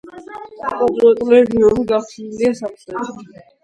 [1.03, 3.35] კვადრატული ღიობი გახსნილია სამხრეთით.